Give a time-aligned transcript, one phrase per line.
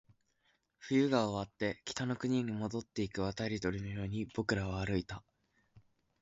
[0.79, 5.23] 冬が終わって、北の国に戻っていく渡り鳥のように僕らは歩いた